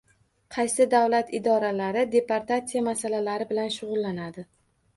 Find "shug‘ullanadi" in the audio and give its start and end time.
3.79-4.51